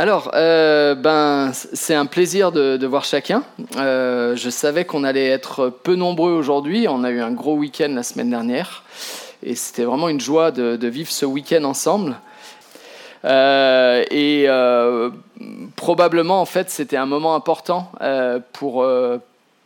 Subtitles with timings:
[0.00, 3.42] Alors, euh, ben, c'est un plaisir de, voir chacun.
[3.76, 6.86] Euh, je savais qu'on allait être peu nombreux aujourd'hui.
[6.88, 8.82] On a eu un gros week-end la semaine dernière.
[9.42, 12.16] Et c'était vraiment une joie de, vivre ce week-end ensemble.
[13.26, 14.46] Euh, et
[15.76, 17.92] probablement, en fait, c'était un moment important
[18.54, 18.86] pour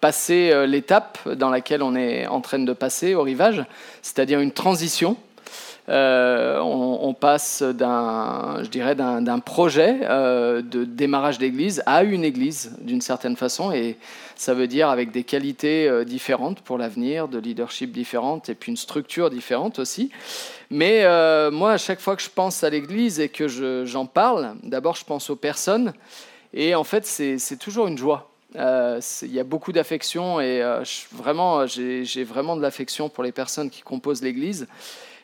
[0.01, 3.65] passer l'étape dans laquelle on est en train de passer au rivage,
[4.03, 5.17] c'est-à-dire une transition
[5.91, 12.75] euh, on, passe d'un, je dirais, d'un, projet euh, de démarrage d'église à une église
[12.81, 13.99] d'une certaine façon, et
[14.35, 18.71] ça veut dire avec des qualités euh, différentes pour l'avenir, de leadership différentes, et puis
[18.71, 20.11] une structure différente aussi.
[20.71, 21.05] Mais
[21.51, 23.47] moi, à chaque fois que je pense à l'église et que
[23.85, 25.93] j'en parle, d'abord je pense aux personnes,
[26.55, 28.31] et en fait c'est, toujours une joie.
[28.55, 30.63] Il y a beaucoup d'affection et
[31.13, 34.67] vraiment, j'ai vraiment de l'affection pour les personnes qui composent l'Église.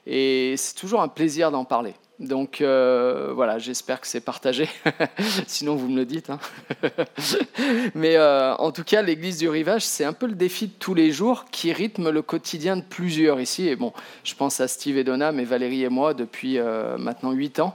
[0.06, 1.94] Et c'est toujours un plaisir d'en parler.
[2.20, 4.68] Donc euh, voilà, j'espère que c'est partagé.
[5.46, 6.28] Sinon, vous me le dites.
[6.28, 6.38] Hein.
[7.94, 10.92] Mais euh, en tout cas, l'église du rivage, c'est un peu le défi de tous
[10.92, 13.68] les jours qui rythme le quotidien de plusieurs ici.
[13.68, 17.32] Et bon, je pense à Steve et Donna, mais Valérie et moi depuis euh, maintenant
[17.32, 17.74] 8 ans.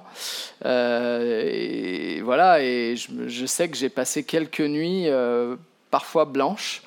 [0.64, 5.08] et voilà, et je, je sais que j'ai passé quelques nuits,
[5.90, 6.84] parfois blanches,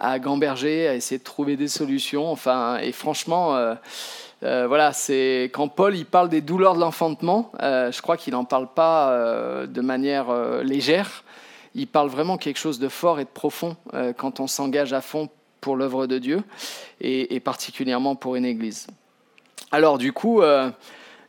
[0.00, 2.30] à gamberger, à essayer de trouver des solutions.
[2.32, 3.76] Enfin, et franchement
[4.42, 8.32] euh, voilà, c'est quand Paul il parle des douleurs de l'enfantement, euh, je crois qu'il
[8.32, 11.24] n'en parle pas euh, de manière légère.
[11.74, 13.76] Il parle vraiment quelque chose de fort et de profond
[14.16, 15.28] quand on s'engage à fond
[15.60, 16.42] pour l'œuvre de Dieu
[17.00, 18.88] et, particulièrement pour une église.
[19.70, 20.42] Alors du coup,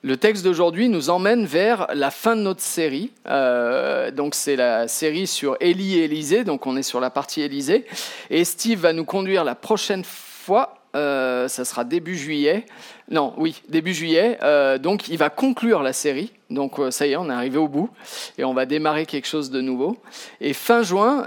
[0.04, 3.12] le texte d'aujourd'hui nous emmène vers la fin de notre série.
[3.26, 7.86] donc c'est la série sur Élie et Élisée, donc on est sur la partie Élisée.
[8.30, 12.66] Et Steve va nous conduire la prochaine fois euh, ça sera début juillet.
[13.10, 14.38] Non, oui, début juillet.
[14.44, 16.34] Euh, donc, il va conclure la série.
[16.50, 17.90] Donc, euh, ça y est, on est arrivé au bout
[18.38, 19.98] et on va démarrer quelque chose de nouveau.
[20.42, 21.26] Et fin juin,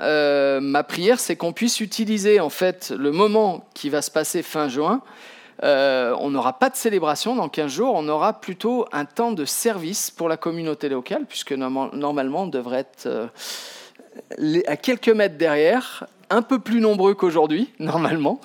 [0.61, 4.69] ma prière, c'est qu'on puisse utiliser en fait le moment qui va se passer fin
[4.69, 5.03] juin.
[5.63, 10.11] On n'aura pas de célébration dans 15 jours, on aura plutôt un temps de service
[10.11, 13.31] pour la communauté locale, puisque normalement on devrait être
[14.67, 18.41] à quelques mètres derrière, un peu plus nombreux qu'aujourd'hui, normalement.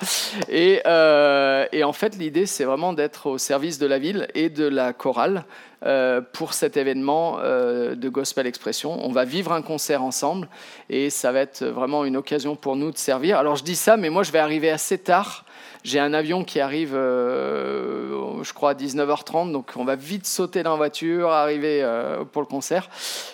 [0.51, 4.65] Euh, et, en fait, l'idée, c'est vraiment d'être au service de la ville et de
[4.65, 5.43] la chorale
[5.85, 9.03] euh, pour cet événement euh, de Gospel Expression.
[9.03, 10.47] On va vivre un concert ensemble
[10.89, 13.39] et ça va être vraiment une occasion pour nous de servir.
[13.39, 15.45] Alors, je dis ça, mais moi, je vais arriver assez tard.
[15.83, 20.71] J'ai un avion qui arrive, je crois, à 19h30, donc on va vite sauter dans
[20.71, 21.87] la voiture, arriver
[22.33, 22.89] pour le concert.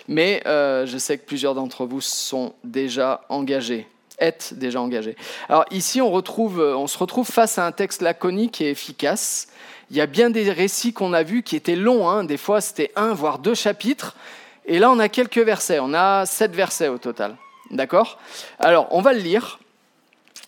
[0.06, 3.88] Mais je sais que plusieurs d'entre vous sont déjà engagés
[4.18, 5.16] être déjà engagé.
[5.48, 9.48] Alors ici, euh, on se retrouve face à un texte laconique et efficace.
[9.90, 12.24] Il y a bien des récits qu'on a vus qui étaient longs, hein.
[12.24, 14.16] des fois c'était un, voire deux chapitres,
[14.64, 17.36] et là on a quelques versets, on a sept versets au total.
[17.70, 18.18] D'accord?
[18.58, 19.60] Alors on va le lire,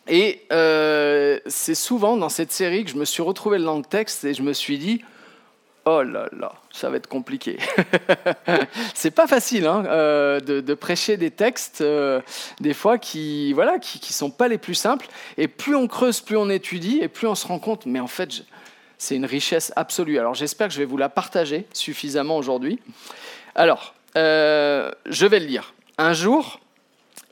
[0.09, 4.25] et euh, c'est souvent dans cette série que je me suis retrouvé dans le texte
[4.25, 5.03] et je me suis dit,
[5.91, 7.57] Oh là là, ça va être compliqué.
[8.95, 12.21] c'est pas facile hein, euh, de, prêcher des textes euh,
[12.61, 15.09] des fois qui voilà qui, qui sont pas les plus simples.
[15.39, 17.87] Et plus on creuse, plus on étudie et plus on se rend compte.
[17.87, 18.45] Mais en fait,
[18.99, 20.19] c'est une richesse absolue.
[20.19, 22.81] Alors j'espère que je vais vous la partager suffisamment aujourd'hui.
[23.55, 25.73] Alors, euh, je vais le lire.
[25.97, 26.61] Un jour,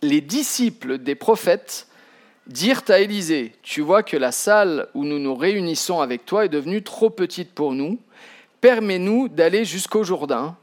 [0.00, 1.88] les disciples des prophètes
[2.47, 6.49] dirent à Élisée, tu vois que la salle où nous nous réunissons avec toi est
[6.49, 7.99] devenue trop petite pour nous
[8.61, 10.56] Permets-nous d'aller jusqu'au Jourdain.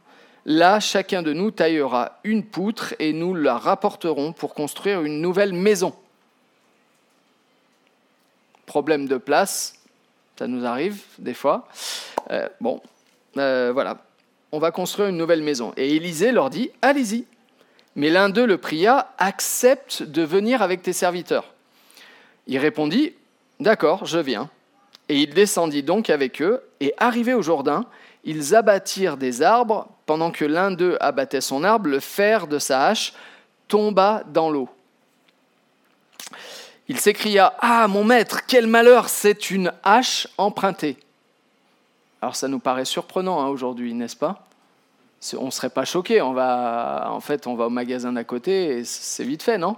[0.45, 5.53] Là, chacun de nous taillera une poutre et nous la rapporterons pour construire une nouvelle
[5.53, 5.93] maison.
[8.65, 9.75] Problème de place,
[10.37, 11.67] ça nous arrive des fois.
[12.31, 12.81] Euh, bon,
[13.37, 13.99] euh, voilà,
[14.51, 15.73] on va construire une nouvelle maison.
[15.77, 17.25] Et Élisée leur dit, allez-y.
[17.95, 21.53] Mais l'un d'eux le pria, accepte de venir avec tes serviteurs.
[22.47, 23.13] Il répondit,
[23.59, 24.49] d'accord, je viens.
[25.09, 27.85] Et il descendit donc avec eux, et arrivés au Jourdain,
[28.25, 29.87] ils abattirent des arbres.
[30.05, 33.13] Pendant que l'un d'eux abattait son arbre, le fer de sa hache
[33.69, 34.67] tomba dans l'eau.
[36.89, 40.97] Il s'écria Ah, mon maître, quel malheur, c'est une hache empruntée.
[42.21, 44.45] Alors ça nous paraît surprenant hein, aujourd'hui, n'est-ce pas?
[45.37, 46.19] On ne serait pas choqué.
[46.19, 49.77] Va, en fait, on va au magasin d'à côté et c'est vite fait, non?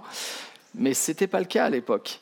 [0.74, 2.20] Mais ce n'était pas le cas à l'époque.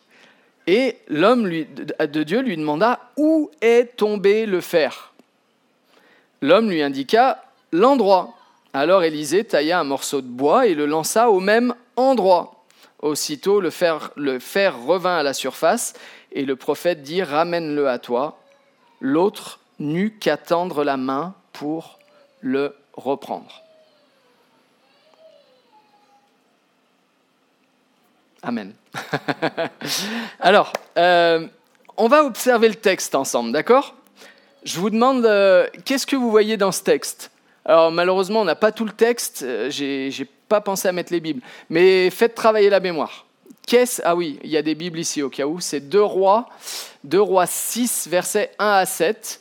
[0.66, 5.12] Et l'homme de Dieu lui demanda Où est tombé le fer?
[6.40, 8.34] L'homme lui indiqua l'endroit.
[8.72, 12.64] Alors Élisée tailla un morceau de bois et le lança au même endroit.
[13.00, 14.11] Aussitôt le fer,
[14.87, 15.94] revint à la surface
[16.32, 18.38] et le prophète dit Ramène-le à toi.
[19.00, 21.99] L'autre n'eut qu'à tendre la main pour
[22.40, 23.63] le reprendre.
[28.44, 28.75] Amen.
[30.41, 31.46] Alors, euh,
[31.96, 33.94] on va observer le texte ensemble, d'accord?
[34.64, 37.31] Je vous demande, euh, qu'est-ce que vous voyez dans ce texte?
[37.64, 41.20] Alors, malheureusement, on n'a pas tout le texte, euh, j'ai pas pensé à mettre les
[41.20, 43.25] Bibles, mais faites travailler la mémoire.
[43.67, 46.46] Qu'est-ce Ah oui, il y a des Bibles ici au cas où, c'est 2 Rois,
[47.05, 49.41] 2 Rois 6, versets 1 à 7.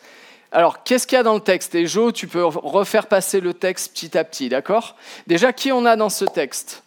[0.54, 1.76] Alors, qu'est-ce qu'il y a dans le texte?
[1.76, 4.96] Et Jo, tu peux refaire passer le texte petit à petit, d'accord?
[5.28, 6.83] Déjà, qui on a dans ce texte?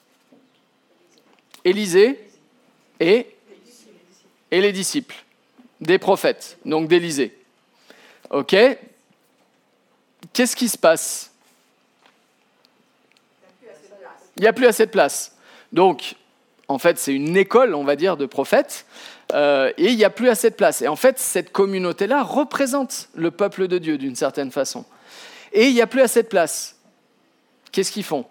[1.66, 2.20] Élisée
[3.00, 3.26] et,
[4.52, 5.16] les disciples,
[5.80, 7.36] des prophètes, donc d'Élisée.
[8.30, 8.54] Ok
[10.32, 11.32] Qu'est-ce qui se passe?
[14.36, 15.36] Il n'y a plus assez de place.
[15.72, 16.14] Donc,
[16.68, 18.86] en fait, c'est une école, on va dire, de prophètes,
[19.32, 20.82] euh, et il n'y a plus assez de place.
[20.82, 24.84] Et en fait, cette communauté-là représente le peuple de Dieu d'une certaine façon.
[25.52, 26.76] Et il n'y a plus assez de place.
[27.72, 28.24] Qu'est-ce qu'ils font?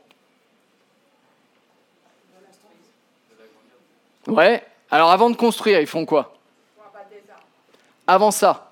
[4.27, 4.63] Ouais.
[4.91, 6.35] Alors avant de construire, ils font quoi?
[8.07, 8.69] Avant ça.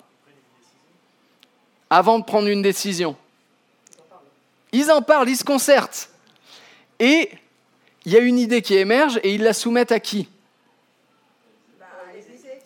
[1.90, 3.16] Avant de prendre une décision.
[4.72, 6.10] Ils en parlent, ils se concertent.
[6.98, 7.30] Et
[8.04, 10.28] il y a une idée qui émerge et ils la soumettent à qui?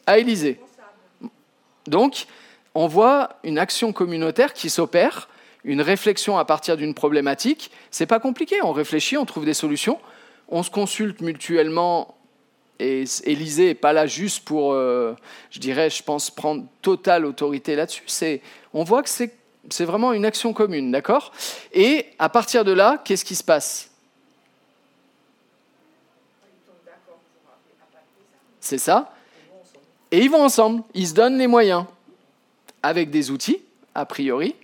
[0.06, 0.60] À Élysée.
[1.86, 2.26] Donc,
[2.74, 5.28] on voit une action communautaire qui s'opère,
[5.64, 7.70] une réflexion à partir d'une problématique.
[7.90, 9.98] C'est pas compliqué, on réfléchit, on trouve des solutions,
[10.48, 12.17] on se consulte mutuellement
[12.78, 15.14] et Élysée n'est pas là juste pour, euh,
[15.50, 18.04] je dirais, je pense, prendre totale autorité là-dessus.
[18.72, 19.34] On voit que c'est,
[19.70, 21.32] c'est vraiment une action commune, d'accord?
[21.72, 23.90] Et à partir de là, qu'est-ce qui se passe?
[28.60, 29.12] C'est ça?
[30.10, 31.84] Et ils vont ensemble, ils se donnent les moyens,
[32.82, 33.60] avec des outils,
[33.94, 34.54] a priori,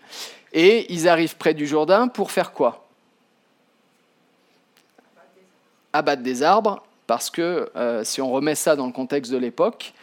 [0.52, 2.86] et ils arrivent près du Jourdain pour faire quoi?
[5.92, 9.94] Abattre des arbres parce que euh, si on remet ça dans le contexte de l'époque,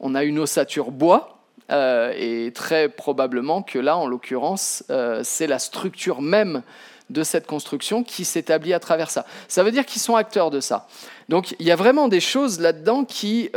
[0.00, 1.38] on a une ossature bois,
[1.70, 6.62] euh, et très probablement que là, en l'occurrence, euh, c'est la structure même
[7.08, 9.26] de cette construction qui s'établit à travers ça.
[9.46, 10.88] Ça veut dire qu'ils sont acteurs de ça.
[11.28, 13.50] Donc il y a vraiment des choses là-dedans qui,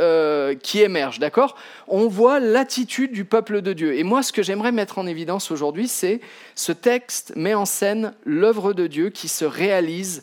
[0.62, 1.56] qui émergent, d'accord?
[1.88, 3.96] On voit l'attitude du peuple de Dieu.
[3.96, 6.20] Et moi, ce que j'aimerais mettre en évidence aujourd'hui, c'est
[6.54, 10.22] ce texte met en scène l'œuvre de Dieu qui se réalise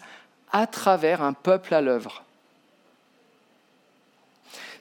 [0.52, 2.24] à travers un peuple à l'œuvre.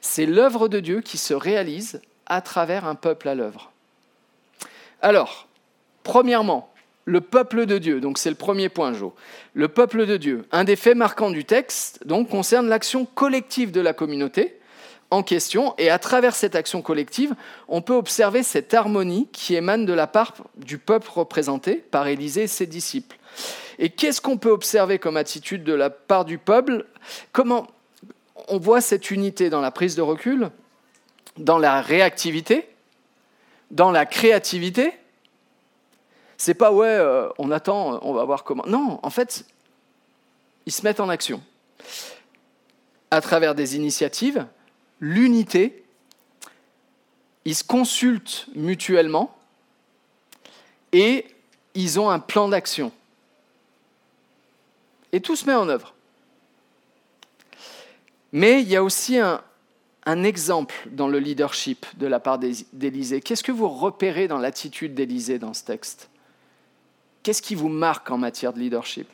[0.05, 3.71] C'est l'œuvre de Dieu qui se réalise à travers un peuple à l'œuvre.
[5.01, 5.47] Alors,
[6.03, 6.69] premièrement,
[7.05, 9.15] le peuple de Dieu, donc c'est le premier point, Jo.
[9.53, 13.79] Le peuple de Dieu, un des faits marquants du texte, donc concerne l'action collective de
[13.79, 14.59] la communauté
[15.09, 17.33] en question, et à travers cette action collective,
[17.69, 22.43] on peut observer cette harmonie qui émane de la part du peuple représenté par Élisée
[22.43, 23.17] et ses disciples.
[23.79, 26.87] Et qu'est-ce qu'on peut observer comme attitude de la part du peuple?
[27.31, 27.67] Comment
[28.47, 30.49] on voit cette unité dans la prise de recul,
[31.37, 32.67] dans la réactivité,
[33.71, 34.93] dans la créativité.
[36.37, 38.65] C'est pas ouais, euh, on attend, on va voir comment.
[38.67, 39.45] Non, en fait,
[40.65, 41.41] ils se mettent en action
[43.11, 44.45] à travers des initiatives,
[44.99, 45.83] l'unité.
[47.45, 49.35] Ils se consultent mutuellement
[50.91, 51.27] et
[51.75, 52.91] ils ont un plan d'action.
[55.11, 55.93] Et tout se met en œuvre.
[58.33, 63.21] Mais il y a aussi un, exemple dans le leadership de la part d'Élysée.
[63.21, 66.09] Qu'est-ce que vous repérez dans l'attitude d'Élysée dans ce texte?
[67.21, 69.07] Qu'est-ce qui vous marque en matière de leadership?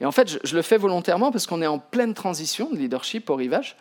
[0.00, 3.30] Et en fait, je, le fais volontairement parce qu'on est en pleine transition de leadership
[3.30, 3.76] au rivage.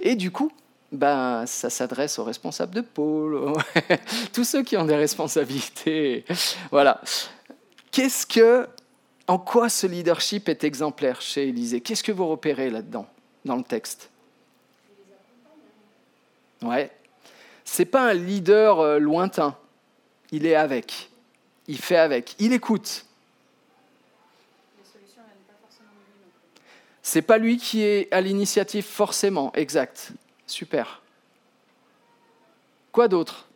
[0.00, 0.50] Et du coup,
[0.90, 3.52] ben, ça s'adresse aux responsables de pôle,
[4.32, 6.24] tous ceux qui ont des responsabilités.
[6.72, 7.00] Voilà.
[7.92, 8.68] Qu'est-ce que,
[9.28, 11.80] en quoi ce leadership est exemplaire chez Élysée?
[11.80, 13.06] Qu'est-ce que vous repérez là-dedans?
[13.44, 14.10] Dans le texte.
[16.62, 16.90] Ouais.
[17.64, 19.56] C'est pas un leader euh, lointain.
[20.30, 21.10] Il est avec.
[21.66, 22.34] Il fait avec.
[22.38, 23.06] Il écoute.
[27.02, 29.52] C'est pas lui qui est à l'initiative forcément.
[29.54, 30.12] Exact.
[30.46, 31.02] Super.
[32.92, 33.46] Quoi d'autre?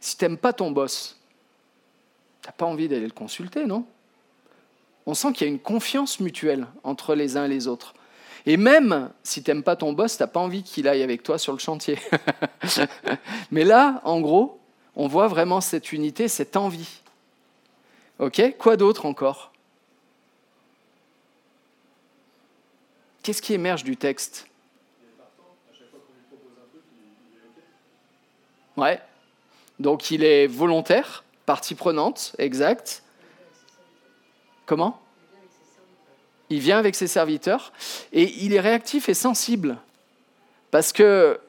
[0.00, 1.18] Si t'aimes pas ton boss,
[2.42, 3.86] t'as pas envie d'aller le consulter, non?
[5.06, 7.94] On sent qu'il y a une confiance mutuelle entre les uns et les autres.
[8.44, 11.22] Et même si tu n'aimes pas ton boss, tu n'as pas envie qu'il aille avec
[11.22, 11.98] toi sur le chantier.
[13.50, 14.60] Mais là, en gros,
[14.94, 17.00] on voit vraiment cette unité, cette envie.
[18.18, 19.52] Ok Quoi d'autre encore?
[23.22, 24.46] Qu'est-ce qui émerge du texte?
[28.76, 29.00] Ouais.
[29.80, 33.02] Donc il est volontaire, partie prenante, exact.
[34.66, 35.00] Comment
[36.50, 37.72] Il vient avec ses serviteurs.
[38.12, 39.78] Et il est réactif et sensible.
[40.70, 41.40] Parce que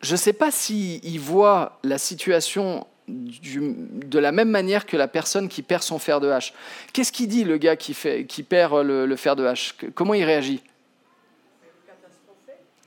[0.00, 5.48] je ne sais pas s'il voit la situation de la même manière que la personne
[5.48, 6.54] qui perd son fer de hache.
[6.92, 9.74] Qu'est-ce qu'il dit, le gars qui perd le, fer de hache?
[9.94, 10.62] Comment il réagit?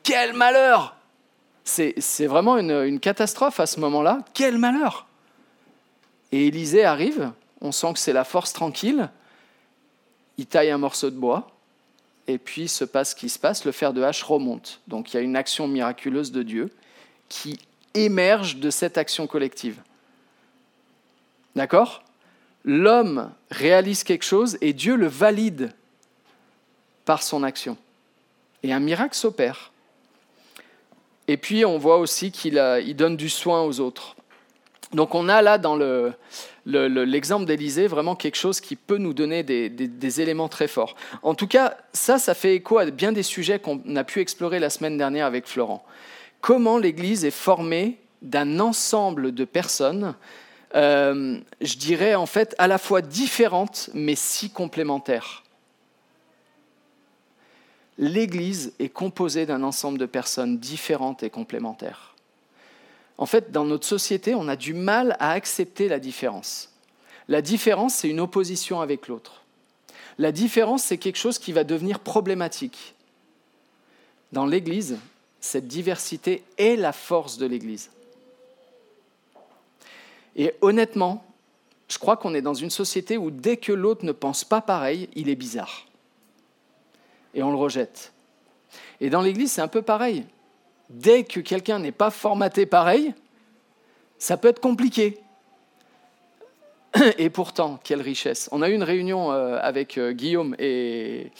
[0.01, 0.95] Quel malheur!
[1.63, 4.19] C'est vraiment une, une, catastrophe à ce moment-là.
[4.33, 5.07] Quel malheur!
[6.31, 7.31] Et Élisée arrive,
[7.61, 9.09] on sent que c'est la force tranquille,
[10.37, 11.51] il taille un morceau de bois,
[12.27, 14.81] et puis se passe ce qui se passe, le fer de hache remonte.
[14.87, 16.71] Donc il y a une action miraculeuse de Dieu
[17.29, 17.59] qui
[17.93, 19.81] émerge de cette action collective.
[21.55, 22.03] D'accord?
[22.65, 25.73] L'homme réalise quelque chose et Dieu le valide
[27.05, 27.77] par son action.
[28.63, 29.71] Et un miracle s'opère.
[31.27, 32.55] Et puis on voit aussi qu'il
[32.95, 34.15] donne du soin aux autres.
[34.93, 35.77] Donc on a là dans
[36.65, 40.95] l'exemple d'Élysée vraiment quelque chose qui peut nous donner des, éléments très forts.
[41.21, 44.59] En tout cas, ça, ça fait écho à bien des sujets qu'on a pu explorer
[44.59, 45.83] la semaine dernière avec Florent.
[46.41, 50.15] Comment l'Église est formée d'un ensemble de personnes
[50.75, 55.43] euh, je dirais en fait à la fois différentes mais si complémentaires.
[57.99, 62.12] L'Église est composée d'un ensemble de personnes différentes et complémentaires.
[63.17, 66.71] En fait, dans notre société, on a du mal à accepter la différence.
[67.27, 69.43] La différence, c'est une opposition avec l'autre.
[70.17, 72.95] La différence, c'est quelque chose qui va devenir problématique.
[74.31, 74.97] Dans l'Église,
[75.39, 77.89] cette diversité est la force de l'Église.
[80.35, 81.25] Et honnêtement,
[81.87, 85.09] je crois qu'on est dans une société où dès que l'autre ne pense pas pareil,
[85.15, 85.85] il est bizarre.
[87.35, 88.11] Et on le rejette.
[88.99, 90.25] Et dans l'Église, c'est un peu pareil.
[90.93, 93.15] Dès que quelqu'un n'est pas formaté pareil,
[94.19, 95.17] ça peut être compliqué.
[97.17, 98.47] Et pourtant, quelle richesse.
[98.51, 101.31] On a eu une réunion euh, avec euh, Guillaume et,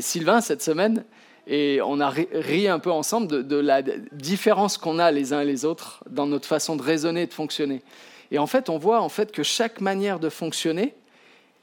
[0.00, 1.04] Sylvain cette semaine,
[1.46, 5.42] et on a ri un peu ensemble de, de la différence qu'on a les uns
[5.42, 7.82] et les autres dans notre façon de raisonner et de fonctionner.
[8.32, 10.94] Et en fait, on voit en fait que chaque manière de fonctionner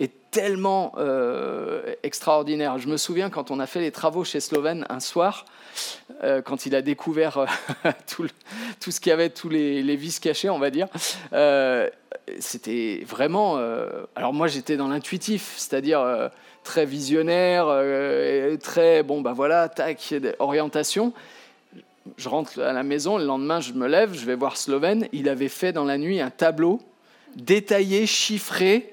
[0.07, 2.77] tellement euh, extraordinaire.
[2.79, 5.45] Je me souviens quand on a fait les travaux chez Slovène un soir,
[6.24, 7.45] euh, quand il a découvert euh,
[8.07, 10.88] tout, ce qu'il y avait, tous les, les, vices cachés, on va dire.
[12.39, 13.57] C'était vraiment.
[14.15, 16.31] alors moi, j'étais dans l'intuitif, c'est-à-dire
[16.63, 17.67] très visionnaire,
[18.62, 21.13] très bon, bah voilà, tac, orientation
[22.17, 25.07] je rentre à la maison, le lendemain, je me lève, je vais voir Slovène.
[25.13, 26.81] Il avait fait dans la nuit un tableau
[27.36, 28.92] détaillé, chiffré,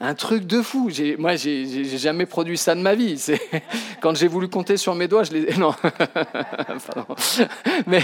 [0.00, 0.90] un truc de fou.
[1.18, 3.22] Moi, j'ai jamais produit ça de ma vie.
[4.00, 5.46] Quand j'ai voulu compter sur mes doigts, je les.
[5.56, 5.74] Non.
[7.86, 8.02] mais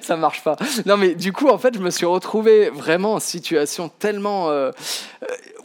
[0.00, 0.56] ça marche pas.
[0.86, 4.50] Non, mais du coup, en fait, je me suis retrouvé vraiment en situation tellement.
[4.50, 4.70] Euh,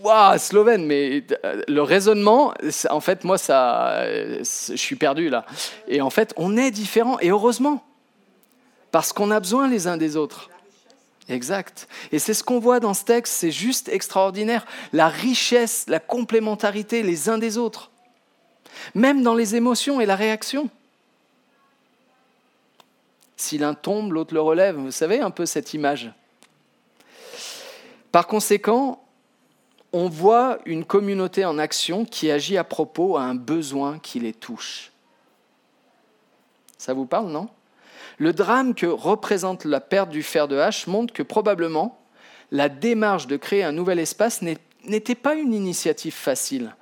[0.02, 2.54] waouh, slovène, mais euh, le raisonnement,
[2.90, 5.46] en fait, moi, ça, je suis perdu là.
[5.88, 7.82] Et en fait, on est différents, et heureusement,
[8.92, 10.50] parce qu'on a besoin les uns des autres.
[11.30, 11.88] Exact.
[12.12, 14.66] Et c'est ce qu'on voit dans ce texte, c'est juste extraordinaire.
[14.92, 17.92] La richesse, la complémentarité les uns des autres.
[18.94, 20.70] Même dans les émotions et la réaction.
[23.38, 24.76] Si l'un tombe, l'autre le relève.
[24.76, 26.12] Vous savez un peu cette image.
[28.12, 29.04] Par conséquent,
[29.92, 34.34] on voit une communauté en action qui agit à propos à un besoin qui les
[34.34, 34.92] touche.
[36.78, 37.48] Ça vous parle, non?
[38.18, 42.00] Le drame que représente la perte du fer de hache montre que probablement
[42.52, 46.76] la démarche de créer un nouvel espace n'était pas une initiative facile.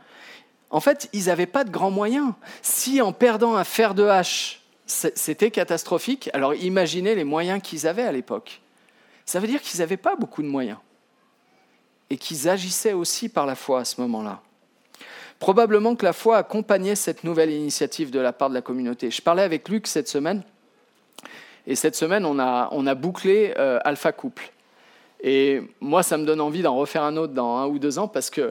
[0.70, 2.34] En fait, ils n'avaient pas de grands moyens.
[2.62, 8.04] Si en perdant un fer de hache, c'était catastrophique, alors imaginez les moyens qu'ils avaient
[8.04, 8.62] à l'époque.
[9.26, 10.78] Ça veut dire qu'ils n'avaient pas beaucoup de moyens
[12.10, 14.42] et qu'ils agissaient aussi par la foi à ce moment-là.
[15.40, 19.10] Probablement que la foi accompagnait cette nouvelle initiative de la part de la communauté.
[19.10, 20.44] Je parlais avec Luc cette semaine,
[21.68, 24.52] et cette semaine, on a, bouclé euh, Alpha Couple.
[25.24, 28.08] Et moi, ça me donne envie d'en refaire un autre dans un ou deux ans,
[28.08, 28.42] parce que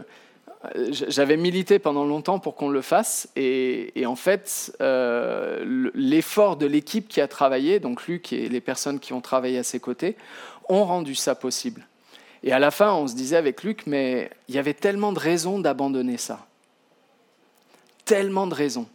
[0.77, 6.67] euh, j'avais milité pendant longtemps pour qu'on le fasse, et, en fait, euh, l'effort de
[6.67, 10.17] l'équipe qui a travaillé, donc Luc et les personnes qui ont travaillé à ses côtés,
[10.69, 11.87] ont rendu ça possible.
[12.43, 15.19] Et à la fin, on se disait avec Luc, mais il y avait tellement de
[15.19, 16.47] raisons d'abandonner ça.
[18.05, 18.87] Tellement de raisons.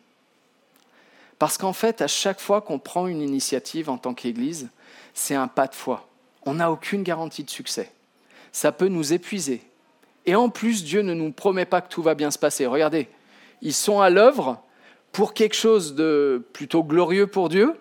[1.46, 4.72] Parce qu'en fait, à chaque fois qu'on prend une initiative en tant qu'Église,
[5.14, 6.10] c'est un pas de foi.
[6.42, 7.92] On n'a aucune garantie de succès.
[8.52, 9.62] Ça peut nous épuiser.
[10.26, 12.66] Et en plus, Dieu ne nous promet pas que tout va bien se passer.
[12.66, 13.08] Regardez,
[13.62, 14.60] ils sont à l'œuvre
[15.12, 17.80] pour quelque chose de plutôt glorieux pour Dieu,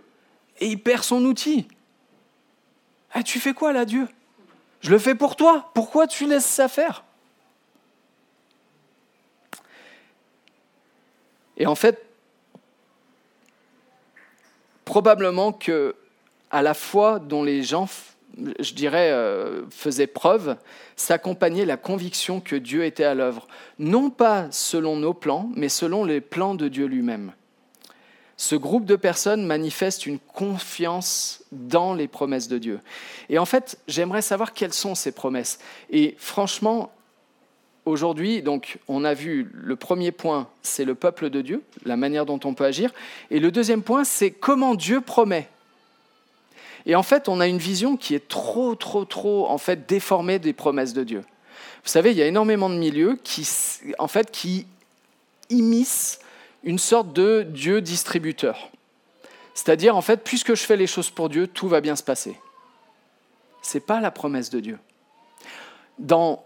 [0.61, 1.67] et il perd son outil.
[3.13, 4.07] Ah, tu fais quoi là, Dieu?
[4.83, 5.71] Je le fais pour toi.
[5.73, 7.03] Pourquoi tu laisses ça faire?
[11.57, 12.05] Et en fait,
[14.85, 15.95] probablement que
[16.51, 17.89] à la foi dont les gens,
[18.61, 20.57] je dirais, euh, faisaient preuve,
[20.97, 23.49] s'accompagnait la conviction que Dieu était à l'œuvre,
[23.79, 27.33] non pas selon nos plans, mais selon les plans de Dieu lui-même.
[28.37, 32.81] Ce groupe de personnes manifeste une confiance dans les promesses de Dieu.
[33.29, 35.59] Et en fait, j'aimerais savoir quelles sont ces promesses.
[35.91, 36.93] Et franchement,
[37.85, 42.27] aujourd'hui, donc, on a vu le premier point, c'est le peuple de Dieu, la manière
[42.27, 42.93] dont on peut agir.
[43.31, 45.49] Et le deuxième point, c'est comment Dieu promet.
[46.87, 50.39] Et en fait, on a une vision qui est trop, trop, trop, en fait, déformée
[50.39, 51.21] des promesses de Dieu.
[51.83, 53.49] Vous savez, il y a énormément de milieux qui,
[53.99, 54.67] en fait, qui
[55.51, 56.19] immiscent
[56.63, 58.71] une sorte de Dieu distributeur.
[59.55, 62.37] C'est-à-dire, en fait, puisque je fais les choses pour Dieu, tout va bien se passer.
[63.63, 64.79] Ce n'est pas la promesse de Dieu.
[65.99, 66.45] Dans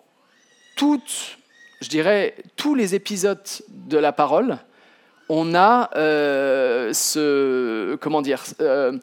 [1.80, 4.58] je dirais, tous les épisodes de la parole,
[5.28, 8.98] on a euh, ce, comment dire, euh,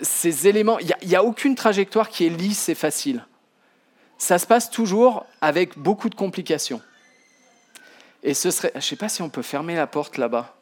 [0.00, 0.78] ces éléments.
[0.78, 3.24] Il n'y a, a, aucune trajectoire qui est lisse et facile.
[4.16, 6.80] Ça se passe toujours avec beaucoup de complications.
[8.22, 10.57] Et ce serait, je ne sais pas si on peut fermer la porte là-bas.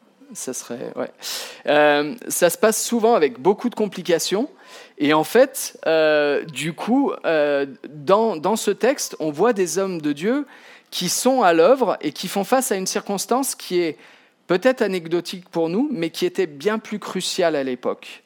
[1.67, 4.49] Euh, ça se passe souvent avec beaucoup de complications.
[4.97, 10.01] Et en fait, euh, du coup, euh, dans, dans, ce texte, on voit des hommes
[10.01, 10.45] de Dieu
[10.91, 13.97] qui sont à l'œuvre et qui font face à une circonstance qui est
[14.47, 18.23] peut-être anecdotique pour nous, mais qui était bien plus cruciale à l'époque.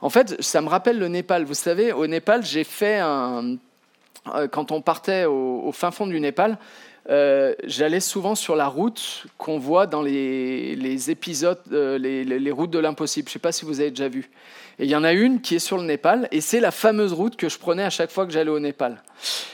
[0.00, 1.44] En fait, ça me rappelle le Népal.
[1.44, 3.56] Vous savez, au Népal, j'ai fait un.
[4.52, 6.58] Quand on partait au fin fond du Népal,
[7.10, 12.78] euh, j'allais souvent sur la route qu'on voit dans les, épisodes, euh, les, routes de
[12.78, 13.28] l'impossible.
[13.28, 14.30] Je ne sais pas si vous avez déjà vu.
[14.78, 17.12] Et il y en a une qui est sur le Népal, et c'est la fameuse
[17.12, 19.02] route que je prenais à chaque fois que j'allais au Népal.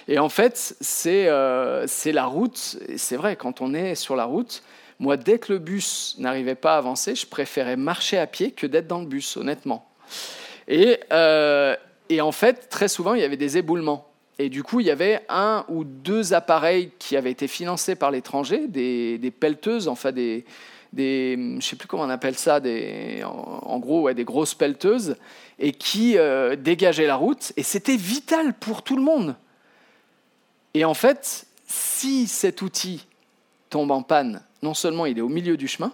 [0.06, 4.24] Et en fait, c'est euh, la route, et c'est vrai, quand on est sur la
[4.24, 4.62] route,
[4.98, 8.66] moi, dès que le bus n'arrivait pas à avancer, je préférais marcher à pied que
[8.66, 9.88] d'être dans le bus, honnêtement.
[10.68, 11.00] Et,
[12.08, 14.15] et en fait, très souvent, il y avait des éboulements.
[14.38, 18.10] Et du coup, il y avait un ou deux appareils qui avaient été financés par
[18.10, 20.44] l'étranger, des, des, pelleteuses, enfin des,
[20.92, 22.60] des, je sais plus comment on appelle ça,
[23.24, 25.16] en, gros, des grosses pelleteuses,
[25.58, 27.52] et qui euh, dégageaient la route.
[27.56, 29.36] Et c'était vital pour tout le monde.
[30.74, 33.06] Et en fait, si cet outil
[33.70, 35.92] tombe en panne, non seulement il est au milieu du chemin,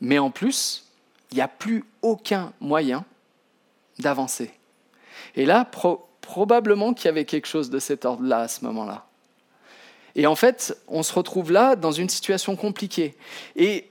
[0.00, 0.86] mais en plus,
[1.30, 3.04] il n'y a plus aucun moyen
[4.00, 4.50] d'avancer.
[5.36, 5.64] Et là,
[6.30, 9.04] probablement qu'il y avait quelque chose de cet ordre-là à ce moment-là.
[10.14, 13.16] Et en fait, on se retrouve là dans une situation compliquée.
[13.56, 13.88] Et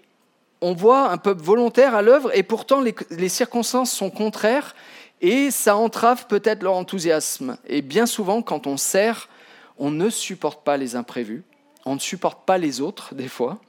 [0.61, 4.73] on voit un peuple volontaire à l'œuvre, et pourtant les, circonstances sont contraires,
[5.19, 7.57] et ça entrave peut-être leur enthousiasme.
[7.67, 9.27] Et bien souvent, quand on sert,
[9.77, 11.43] on ne supporte pas les imprévus,
[11.85, 13.59] on ne supporte pas les autres, des fois,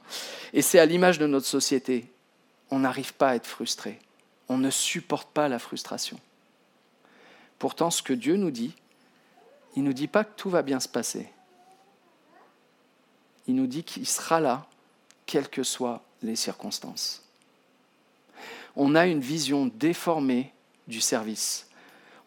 [0.53, 2.05] et c'est à l'image de notre société.
[2.69, 3.99] On n'arrive pas à être frustré,
[4.47, 6.17] on ne supporte pas la frustration.
[7.61, 8.73] Pourtant, ce que Dieu nous dit,
[9.75, 11.31] il ne nous dit pas que tout va bien se passer.
[13.45, 14.65] Il nous dit qu'il sera là,
[15.27, 17.23] quelles que soient les circonstances.
[18.75, 20.51] On a une vision déformée
[20.87, 21.67] du service.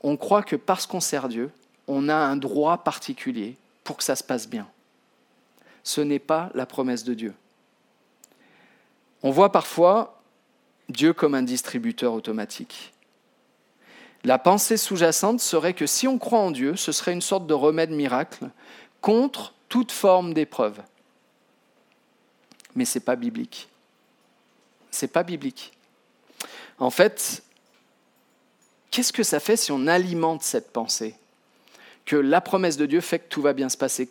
[0.04, 1.50] On croit que parce qu'on sert Dieu,
[1.88, 4.68] on a un droit particulier pour que ça se passe bien.
[5.82, 7.34] Ce n'est pas la promesse de Dieu.
[9.24, 10.22] On voit parfois
[10.88, 12.93] Dieu comme un distributeur automatique.
[14.24, 17.52] La pensée sous-jacente serait que si on croit en Dieu, ce serait une sorte de
[17.52, 18.48] remède miracle
[19.02, 20.80] contre toute forme d'épreuve.
[22.74, 23.68] Mais ce n'est pas biblique.
[24.90, 25.72] Ce n'est pas biblique.
[26.78, 27.42] En fait,
[28.90, 31.14] qu'est-ce que ça fait si on alimente cette pensée?
[32.06, 34.08] Que la promesse de Dieu fait que tout va bien se passer.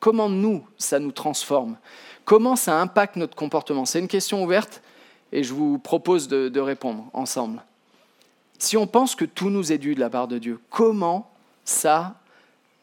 [0.00, 1.76] comment nous, ça nous transforme?
[2.24, 3.84] Comment ça impacte notre comportement?
[3.84, 4.82] C'est une question ouverte
[5.30, 7.62] et je vous propose de répondre ensemble
[8.62, 11.28] si on pense que tout nous est dû de la part de Dieu, comment
[11.64, 12.14] ça,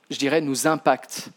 [0.09, 1.29] je dirais, nous impacte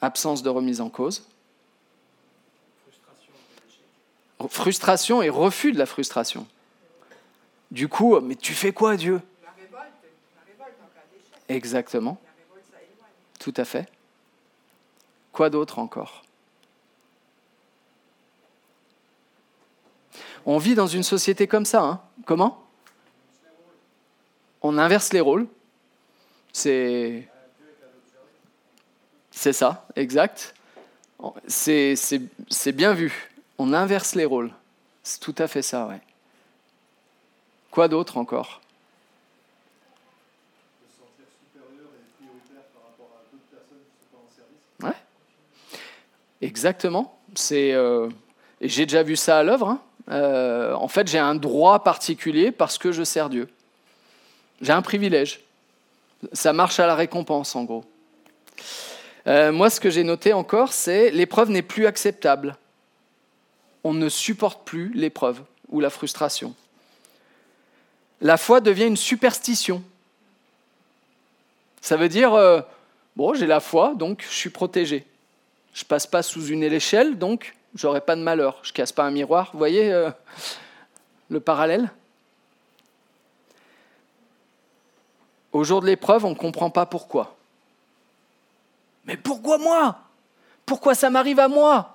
[0.00, 1.26] Absence de remise en cause.
[4.48, 6.46] Frustration et refus de la frustration.
[7.72, 9.20] Du coup, mais tu fais quoi, Dieu?
[11.48, 12.20] Exactement.
[13.40, 13.90] Tout à fait.
[15.32, 16.22] Quoi d'autre encore?
[20.50, 21.82] On vit dans une société comme ça.
[21.82, 22.00] Hein.
[22.24, 22.64] Comment?
[24.62, 25.46] On inverse les rôles.
[26.54, 27.28] C'est.
[29.30, 30.54] Ça, exact.
[31.46, 33.30] C'est bien vu.
[33.58, 34.50] On inverse les rôles.
[35.02, 36.00] C'est tout à fait ça, ouais.
[37.70, 38.62] Quoi d'autre encore?
[44.82, 44.96] Ouais.
[46.40, 47.18] Exactement.
[47.34, 48.08] C'est euh,
[48.62, 49.68] et j'ai déjà vu ça à l'œuvre.
[49.68, 49.82] Hein.
[50.10, 53.48] Euh, en fait, j'ai un droit particulier parce que je sers Dieu.
[54.60, 55.40] J'ai un privilège.
[56.32, 57.84] Ça marche à la récompense, en gros.
[59.26, 62.56] Euh, moi, ce que j'ai noté encore, c'est l'épreuve n'est plus acceptable.
[63.84, 66.54] On ne supporte plus l'épreuve ou la frustration.
[68.20, 69.82] La foi devient une superstition.
[71.80, 72.60] Ça veut dire, euh,
[73.14, 75.04] bon, j'ai la foi, donc je suis protégé.
[75.74, 78.58] Je passe pas sous une échelle, donc j'aurai pas de malheur.
[78.62, 79.50] Je casse pas un miroir.
[79.52, 80.10] Vous voyez euh,
[81.30, 81.90] le parallèle?
[85.52, 87.36] Au jour de l'épreuve, on ne comprend pas pourquoi.
[89.06, 89.98] Mais pourquoi moi?
[90.66, 91.94] Pourquoi ça m'arrive à moi?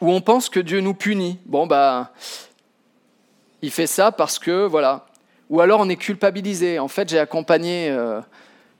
[0.00, 1.38] Ou on pense que Dieu nous punit.
[1.44, 2.12] Bon, bah,
[3.60, 5.06] il fait ça parce que, voilà.
[5.50, 6.78] Ou alors on est culpabilisé.
[6.78, 8.20] En fait, j'ai accompagné euh,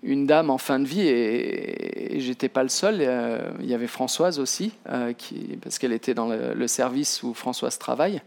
[0.03, 2.99] une dame en fin de vie et, j'étais pas le seul.
[3.01, 7.35] Euh, il y avait Françoise aussi, euh, qui, parce qu'elle était dans le, service où
[7.35, 8.21] Françoise travaille.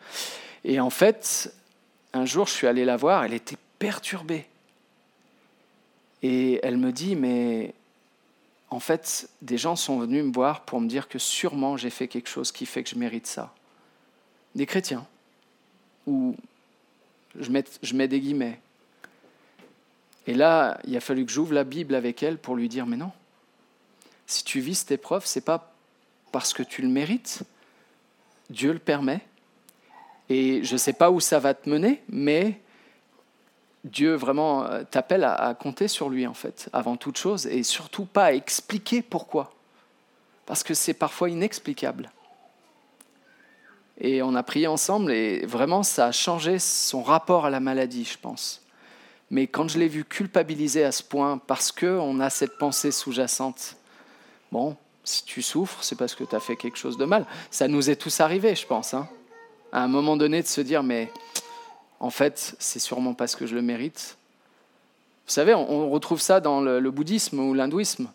[0.63, 1.53] Et en fait,
[2.13, 4.47] un jour, je suis allé la voir, elle était perturbée.
[6.23, 7.73] Et elle me dit, mais
[8.69, 12.07] en fait, des gens sont venus me voir pour me dire que sûrement j'ai fait
[12.07, 13.53] quelque chose qui fait que je mérite ça.
[14.55, 15.05] Des chrétiens.
[16.07, 16.35] Ou
[17.39, 17.49] je
[17.83, 18.59] je mets des guillemets.
[20.27, 22.97] Et là, il a fallu que j'ouvre la Bible avec elle pour lui dire, mais
[22.97, 23.11] non,
[24.27, 25.71] si tu vis cette épreuve, c'est pas
[26.31, 27.43] parce que tu le mérites,
[28.49, 29.21] Dieu le permet.
[30.29, 32.59] Et je ne sais pas où ça va te mener, mais
[33.83, 38.05] Dieu vraiment euh, t'appelle à, compter sur lui, en fait, avant toute chose, et surtout
[38.05, 39.53] pas à expliquer pourquoi.
[40.47, 42.11] Parce que c'est parfois inexplicable.
[43.99, 48.03] Et on a prié ensemble, et vraiment, ça a changé son rapport à la maladie,
[48.03, 48.64] je pense.
[49.31, 53.75] Mais quand je l'ai vu culpabiliser à ce point, parce qu'on a cette pensée sous-jacente,
[54.51, 57.25] bon, si tu souffres, c'est parce que tu as fait quelque chose de mal.
[57.51, 58.93] Ça nous est tous arrivé, je pense.
[58.93, 59.07] Hein.
[59.71, 61.11] À un moment donné, de se dire, mais
[61.99, 64.17] en fait, c'est sûrement parce que je le mérite.
[65.25, 68.09] Vous savez, on retrouve ça dans le, bouddhisme ou l'hindouisme.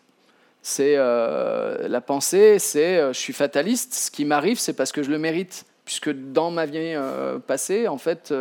[0.63, 5.01] C'est euh, la pensée, c'est euh, je suis fataliste, ce qui m'arrive, c'est parce que
[5.01, 8.33] je le mérite, puisque dans ma vie euh, passée, en fait,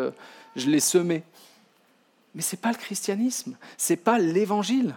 [0.54, 1.22] je l'ai semé.
[2.34, 4.94] Mais ce n'est pas le christianisme, ce n'est pas l'évangile.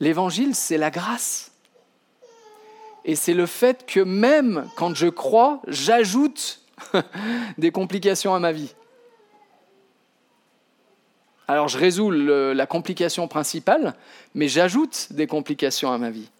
[0.00, 1.52] L'évangile, c'est la grâce.
[3.04, 6.60] Et c'est le fait que même quand je crois, j'ajoute
[7.58, 8.74] des complications à ma vie.
[11.46, 13.94] Alors je résous la complication principale,
[14.34, 16.30] mais j'ajoute des complications à ma vie.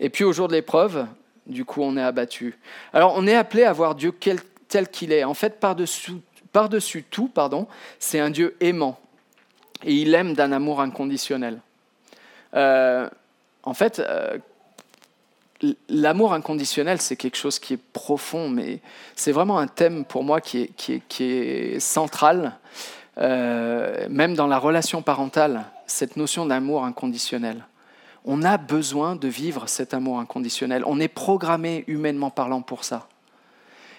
[0.00, 1.06] Et puis au jour de l'épreuve,
[1.46, 2.58] du coup, on est abattu.
[2.92, 4.14] Alors on est appelé à voir Dieu
[4.68, 5.24] tel qu'il est.
[5.24, 6.12] En fait, par-dessus
[6.52, 6.68] par
[7.10, 7.66] tout, pardon,
[7.98, 8.98] c'est un Dieu aimant.
[9.84, 11.60] Et il aime d'un amour inconditionnel.
[12.54, 13.08] Euh,
[13.62, 14.38] en fait, euh,
[15.88, 18.80] l'amour inconditionnel, c'est quelque chose qui est profond, mais
[19.14, 22.56] c'est vraiment un thème pour moi qui est, qui est, qui est central.
[23.18, 27.64] Euh, même dans la relation parentale, cette notion d'amour inconditionnel.
[28.24, 30.84] On a besoin de vivre cet amour inconditionnel.
[30.86, 33.08] On est programmé humainement parlant pour ça.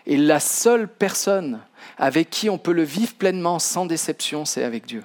[0.09, 1.61] Et la seule personne
[1.99, 5.03] avec qui on peut le vivre pleinement sans déception, c'est avec Dieu.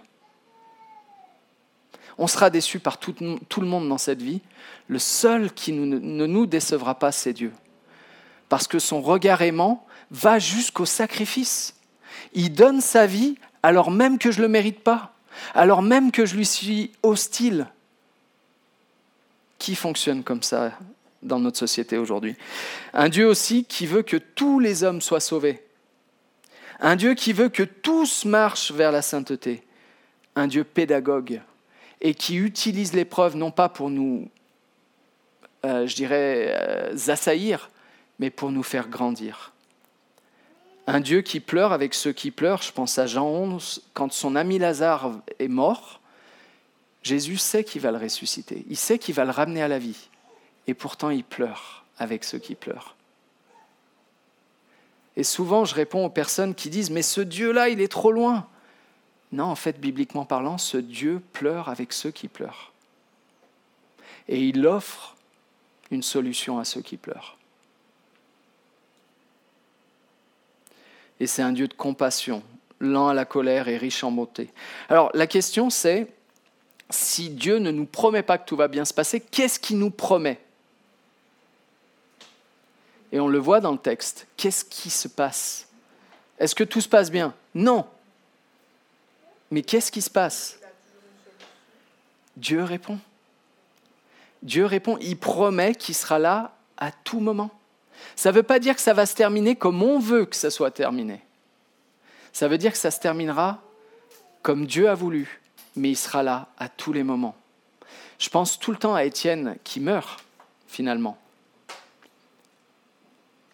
[2.17, 4.40] On sera déçu par tout, le monde dans cette vie.
[4.88, 7.53] Le seul qui ne nous décevra pas, c'est Dieu.
[8.49, 11.75] Parce que son regard aimant va jusqu'au sacrifice.
[12.33, 15.12] Il donne sa vie alors même que je ne le mérite pas,
[15.55, 17.67] alors même que je lui suis hostile.
[19.59, 20.73] Qui fonctionne comme ça?
[21.25, 22.37] Dans notre société aujourd'hui
[22.93, 25.65] Un Dieu aussi qui veut que tous les hommes soient sauvés.
[26.81, 29.63] Un Dieu qui veut que tous marchent vers la sainteté.
[30.37, 31.41] Un Dieu pédagogue
[32.01, 34.29] et qui utilise l'épreuve non pas pour nous,
[35.65, 37.71] euh, je dirais, euh, assaillir,
[38.19, 39.53] mais pour nous faire grandir.
[40.87, 42.63] Un Dieu qui pleure avec ceux qui pleurent.
[42.63, 46.01] Je pense à Jean 11, quand son ami Lazare est mort,
[47.03, 48.65] Jésus sait qu'il va le ressusciter.
[48.69, 50.09] Il sait qu'il va le ramener à la vie.
[50.66, 52.96] Et pourtant, il pleure avec ceux qui pleurent.
[55.16, 58.48] Et souvent, je réponds aux personnes qui disent, mais ce Dieu-là, il est trop loin.
[59.31, 62.72] Non, en fait, bibliquement parlant, ce Dieu pleure avec ceux qui pleurent.
[64.29, 65.16] Et il offre
[65.90, 67.37] une solution à ceux qui pleurent.
[71.20, 72.42] et c'est un Dieu de compassion,
[72.81, 74.50] lent à la colère et riche en beauté.
[74.88, 76.09] Alors la question c'est,
[76.90, 79.90] si Dieu ne nous promet pas que tout va bien se passer, qu'est-ce qu'il nous
[79.90, 80.38] promet?
[83.14, 84.27] Et on le voit dans le texte.
[84.37, 85.68] Qu'est-ce qui se passe?
[86.40, 87.33] Est-ce que tout se passe bien?
[87.55, 87.87] Non.
[89.53, 90.59] Mais qu'est-ce qui se passe?
[92.37, 92.98] Dieu répond.
[94.42, 97.53] Dieu répond, il promet qu'il sera là à tout moment.
[98.16, 100.50] Ça ne veut pas dire que ça va se terminer comme on veut que ça
[100.50, 101.22] soit terminé.
[102.33, 103.62] Ça veut dire que ça se terminera
[104.42, 105.40] comme Dieu a voulu,
[105.77, 107.37] mais il sera là à tous les moments.
[108.18, 110.24] Je pense tout le temps à Étienne qui meurt,
[110.66, 111.16] finalement.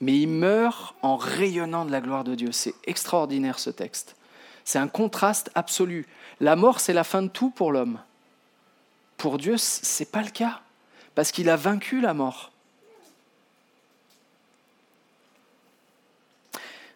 [0.01, 2.53] Mais il meurt en rayonnant de la gloire de Dieu.
[2.53, 4.17] C'est extraordinaire ce texte.
[4.65, 6.07] C'est un contraste absolu.
[6.41, 7.99] La mort, c'est la fin de tout pour l'homme.
[9.17, 10.61] Pour Dieu, ce n'est pas le cas,
[11.15, 12.53] parce qu'il a vaincu la mort.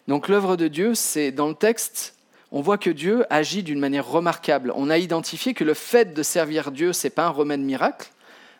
[0.07, 2.15] Donc l'œuvre de Dieu, c'est dans le texte,
[2.51, 4.71] on voit que Dieu agit d'une manière remarquable.
[4.75, 8.09] On a identifié que le fait de servir Dieu, ce n'est pas un remède miracle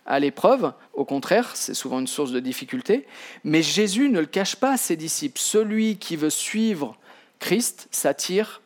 [0.06, 3.08] à l'épreuve, au contraire, c'est souvent une source de difficulté,
[3.44, 5.40] mais Jésus ne le cache pas à ses disciples.
[5.40, 6.98] Celui qui veut suivre
[7.40, 8.62] Christ s'attire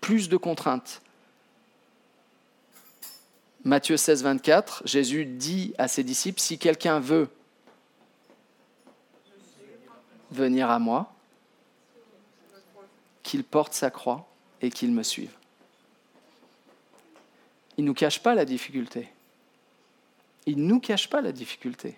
[0.00, 1.00] plus de contraintes.
[3.64, 7.30] Matthieu 16, 24, Jésus dit à ses disciples, si quelqu'un veut
[10.30, 11.14] venir à moi,
[13.22, 14.28] qu'il porte sa croix
[14.60, 15.32] et qu'il me suive.
[17.78, 19.08] Il ne nous cache pas la difficulté.
[20.46, 21.96] Il ne nous cache pas la difficulté.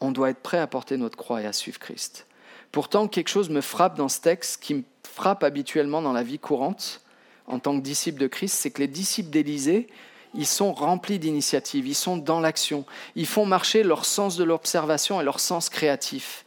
[0.00, 2.26] On doit être prêt à porter notre croix et à suivre Christ.
[2.72, 6.38] Pourtant, quelque chose me frappe dans ce texte qui me frappe habituellement dans la vie
[6.38, 7.00] courante
[7.46, 9.86] en tant que disciple de Christ, c'est que les disciples d'Élysée,
[10.34, 12.84] ils sont remplis d'initiatives, ils sont dans l'action,
[13.14, 16.44] ils font marcher leur sens de l'observation et leur sens créatif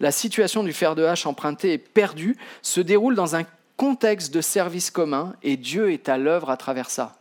[0.00, 3.44] la situation du fer de hache emprunté est perdue, se déroule dans un
[3.76, 7.19] contexte de service commun et Dieu est à l'œuvre à travers ça.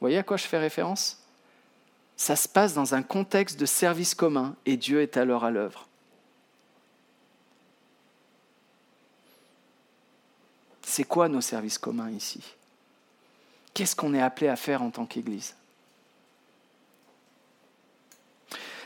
[0.00, 1.18] Voyez à quoi je fais référence?
[2.16, 5.88] Ça se passe dans un contexte de service commun et Dieu est alors à l'œuvre.
[10.82, 12.40] C'est quoi nos services communs ici?
[13.72, 15.56] Qu'est-ce qu'on est appelé à faire en tant qu'Église?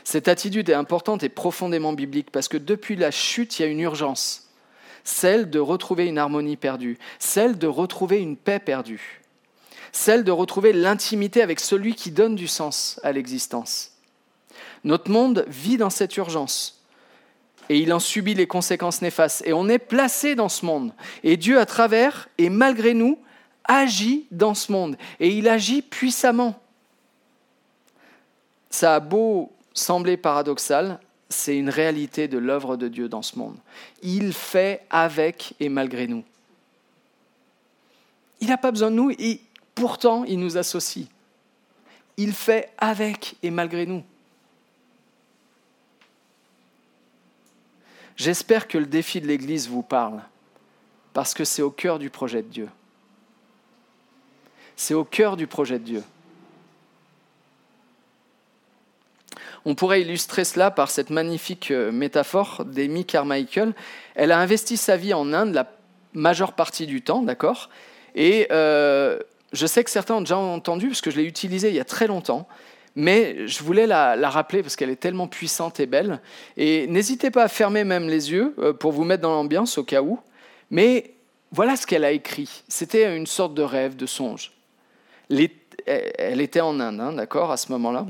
[0.03, 3.67] Cette attitude est importante et profondément biblique parce que depuis la chute, il y a
[3.67, 4.49] une urgence,
[5.03, 9.18] celle de retrouver une harmonie perdue, celle de retrouver une paix perdue,
[9.91, 13.91] celle de retrouver l'intimité avec celui qui donne du sens à l'existence.
[14.83, 16.79] Notre monde vit dans cette urgence
[17.69, 19.43] et il en subit les conséquences néfastes.
[19.45, 20.91] Et on est placé dans ce monde.
[21.23, 23.19] Et Dieu, à travers et malgré nous,
[23.65, 24.97] agit dans ce monde.
[25.19, 26.59] Et il agit puissamment.
[28.71, 30.99] Ça a beau sembler paradoxal,
[31.29, 33.57] c'est une réalité de l'œuvre de Dieu dans ce monde.
[34.01, 36.23] Il fait avec et malgré nous.
[38.41, 39.11] Il n'a pas besoin de nous
[39.79, 41.07] pourtant il nous associe.
[42.17, 44.03] Il fait avec et malgré nous.
[48.17, 50.21] J'espère que le défi de l'Église vous parle,
[51.13, 52.69] parce que c'est au cœur du projet de Dieu.
[54.75, 56.03] C'est au cœur du projet de Dieu.
[59.63, 63.73] On pourrait illustrer cela par cette magnifique euh, métaphore d'Amy Carmichael.
[64.15, 65.71] Elle a investi sa vie en Inde la
[66.13, 67.69] majeure partie du temps, d'accord?
[68.17, 69.19] Euh,
[69.53, 71.85] je sais que certains ont déjà entendu, parce que je l'ai utilisée il y a
[71.85, 72.47] très longtemps,
[72.95, 76.19] mais je voulais la, rappeler parce qu'elle est tellement puissante et belle.
[76.57, 79.83] Et n'hésitez pas à fermer même les yeux euh, pour vous mettre dans l'ambiance au
[79.83, 80.19] cas où.
[80.71, 81.13] Mais
[81.51, 82.63] voilà ce qu'elle a écrit.
[82.67, 84.51] C'était une sorte de rêve, de songe.
[85.29, 88.05] Elle était en Inde, hein, d'accord, à ce moment-là.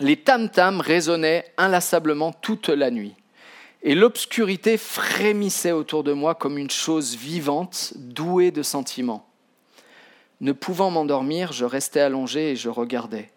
[0.00, 3.14] Les tam-tams résonnaient inlassablement toute la nuit,
[3.82, 9.27] et l'obscurité frémissait autour de moi comme une chose vivante, douée de sentiments.
[10.40, 13.30] Ne pouvant m'endormir, je restais allongé et je regardais.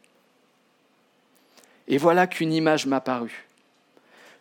[1.88, 3.48] Et voilà qu'une image m'apparut.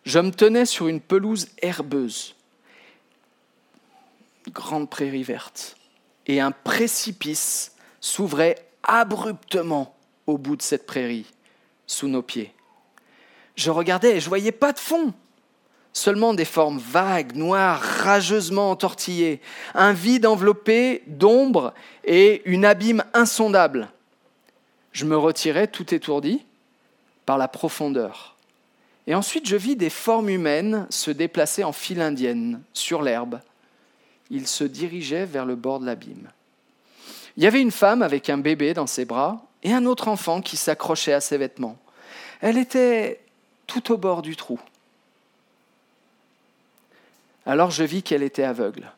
[0.03, 2.35] Je me tenais sur une pelouse herbeuse,
[4.49, 5.77] grande prairie verte,
[6.27, 9.95] et un précipice s'ouvrait abruptement
[10.27, 11.25] au bout de cette prairie
[11.87, 12.53] sous nos pieds.
[13.55, 15.13] Je regardais et je voyais pas de fond,
[15.93, 19.41] seulement des formes vagues, noires, rageusement entortillées,
[19.73, 21.73] un vide enveloppé d'ombre
[22.03, 23.89] et une abîme insondable.
[24.93, 26.45] Je me retirais tout étourdi
[27.25, 28.35] par la profondeur.
[29.07, 33.39] Et ensuite, je vis des formes humaines se déplacer en file indienne sur l'herbe.
[34.29, 36.29] Ils se dirigeaient vers le bord de l'abîme.
[37.37, 40.41] Il y avait une femme avec un bébé dans ses bras et un autre enfant
[40.41, 41.77] qui s'accrochait à ses vêtements.
[42.41, 43.21] Elle était
[43.67, 44.59] tout au bord du trou.
[47.45, 48.91] Alors je vis qu'elle était aveugle.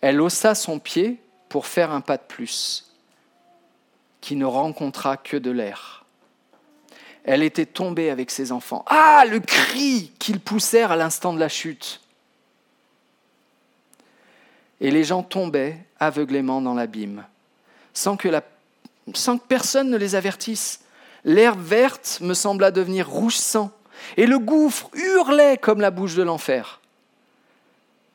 [0.00, 2.92] Elle haussa son pied pour faire un pas de plus,
[4.20, 6.04] qui ne rencontra que de l'air.
[7.24, 8.84] Elle était tombée avec ses enfants.
[8.88, 12.02] Ah, le cri qu'ils poussèrent à l'instant de la chute.
[14.80, 17.24] Et les gens tombaient aveuglément dans l'abîme
[17.94, 18.28] sans que,
[19.48, 20.80] personne ne les avertisse.
[21.24, 23.70] L'herbe verte me sembla devenir rouge sang,
[24.16, 26.80] et le gouffre hurlait comme la bouche de l'enfer.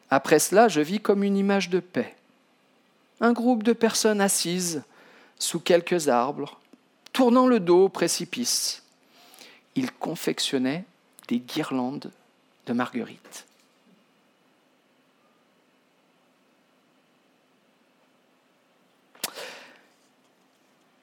[0.10, 2.16] Après cela, je vis comme une image de paix.
[3.22, 4.84] Un groupe de personnes assises
[5.38, 6.60] sous quelques arbres,
[7.14, 8.84] tournant le dos au précipice.
[9.76, 10.86] Ils confectionnaient
[11.28, 12.12] des guirlandes
[12.66, 13.46] de marguerites.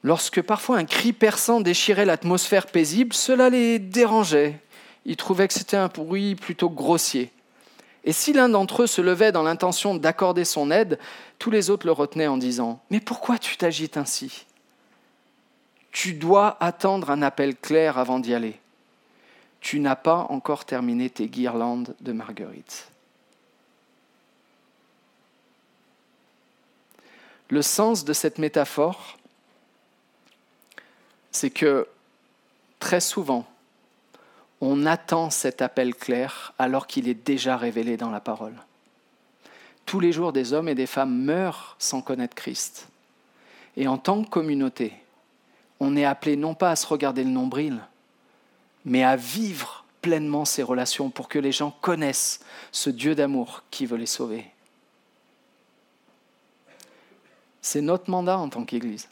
[0.07, 4.61] Lorsque parfois un cri perçant déchirait l'atmosphère paisible, cela les dérangeait.
[5.07, 7.31] Ils trouvaient que c'était un bruit plutôt grossier.
[8.03, 10.99] Et si l'un d'entre eux se levait dans l'intention d'accorder son aide,
[11.39, 14.47] tous les autres le retenaient en disant Mais pourquoi tu t'agites ainsi?
[15.93, 18.61] Tu dois attendre un appel clair avant d'y aller.
[19.61, 22.89] Tu n'as pas encore terminé tes guirlandes de marguerites.
[27.49, 29.19] Le sens de cette métaphore,
[31.31, 31.87] c'est que
[32.81, 33.47] très souvent,
[34.61, 38.55] on attend cet appel clair alors qu'il est déjà révélé dans la parole.
[39.85, 42.89] Tous les jours, des hommes et des femmes meurent sans connaître Christ.
[43.77, 44.93] Et en tant que communauté,
[45.79, 47.81] on est appelé non pas à se regarder le nombril,
[48.85, 52.41] mais à vivre pleinement ces relations pour que les gens connaissent
[52.73, 54.47] ce Dieu d'amour qui veut les sauver.
[57.61, 59.09] C'est notre mandat en tant qu'Église.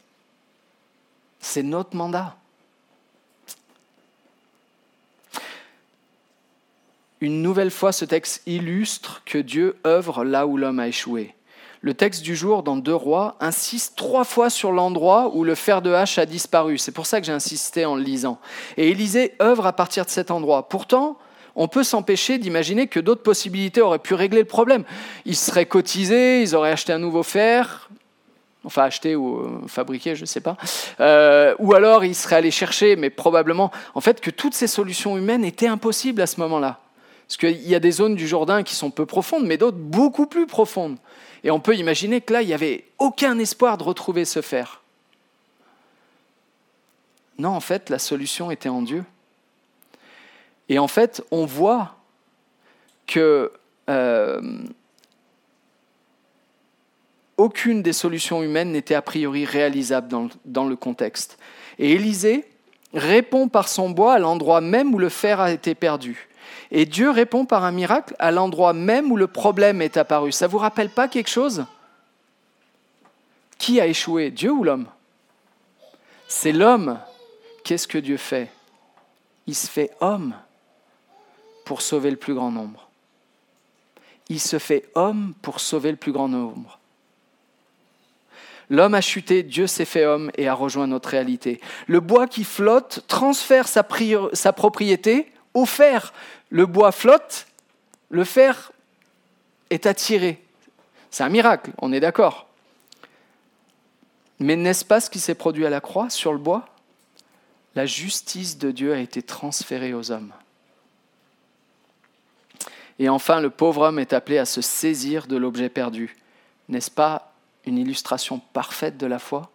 [1.39, 2.37] C'est notre mandat.
[7.21, 11.33] Une nouvelle fois, ce texte illustre que Dieu œuvre là où l'homme a échoué.
[11.81, 15.81] Le texte du jour dans Deux Rois insiste trois fois sur l'endroit où le fer
[15.81, 16.77] de hache a disparu.
[16.77, 18.39] C'est pour ça que j'ai insisté en le lisant.
[18.75, 20.67] Et Élisée œuvre à partir de cet endroit.
[20.67, 21.17] Pourtant,
[21.55, 24.83] on peut s'empêcher d'imaginer que d'autres possibilités auraient pu régler le problème.
[25.25, 27.89] Ils seraient cotisés, ils auraient acheté un nouveau fer,
[28.65, 30.57] enfin acheté ou euh, fabriqué, je ne sais pas.
[30.99, 35.17] Euh, ou alors ils seraient allés chercher, mais probablement, en fait, que toutes ces solutions
[35.17, 36.79] humaines étaient impossibles à ce moment-là.
[37.27, 40.27] Parce qu'il y a des zones du Jourdain qui sont peu profondes, mais d'autres beaucoup
[40.27, 40.97] plus profondes.
[41.43, 44.81] Et on peut imaginer que là, il n'y avait aucun espoir de retrouver ce fer.
[47.37, 49.03] Non, en fait, la solution était en Dieu.
[50.69, 51.95] Et en fait, on voit
[53.07, 53.51] que
[53.89, 54.41] euh,
[57.37, 61.37] aucune des solutions humaines n'était a priori réalisable dans, dans le contexte.
[61.77, 62.45] Et Élisée
[62.93, 66.29] répond par son bois à l'endroit même où le fer a été perdu.
[66.71, 70.31] Et Dieu répond par un miracle à l'endroit même où le problème est apparu.
[70.31, 71.65] Ça ne vous rappelle pas quelque chose?
[73.57, 74.87] Qui a échoué Dieu ou l'homme?
[76.27, 76.99] C'est l'homme.
[77.63, 78.51] Qu'est-ce que Dieu fait?
[79.47, 80.35] Il se fait homme
[81.65, 82.89] pour sauver le plus grand nombre.
[84.29, 86.79] Il se fait homme pour sauver le plus grand nombre.
[88.69, 91.61] L'homme a chuté, Dieu s'est fait homme et a rejoint notre réalité.
[91.85, 93.87] Le bois qui flotte transfère sa,
[94.33, 96.13] sa propriété au fer.
[96.51, 97.47] Le bois flotte,
[98.09, 98.71] le fer
[99.71, 100.43] est attiré.
[101.09, 102.47] C'est un miracle, on est d'accord.
[104.39, 106.67] Mais n'est-ce pas ce qui s'est produit à la croix sur le bois?
[107.73, 110.33] La justice de Dieu a été transférée aux hommes.
[112.99, 116.15] Et enfin, le pauvre homme est appelé à se saisir de l'objet perdu.
[116.69, 117.33] N'est-ce pas
[117.65, 119.51] une illustration parfaite de la foi?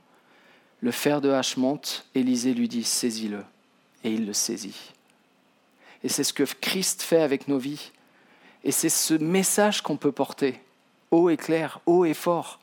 [0.81, 3.45] Le fer de hache monte, Élisée lui dit Saisis-le.
[4.05, 4.93] Et il le saisit.
[6.03, 7.93] Et c'est ce que Christ fait avec nos vies.
[8.65, 10.61] Et c'est ce message qu'on peut porter,
[11.11, 12.59] haut et clair, haut et fort.